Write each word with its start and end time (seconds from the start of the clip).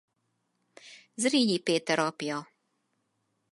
Zrínyi 1.15 1.59
Péter 1.59 1.99
apja. 1.99 2.37